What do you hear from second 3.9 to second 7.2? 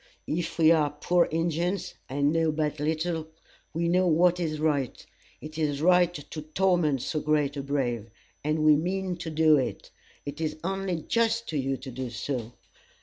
what is right. It is right to torment so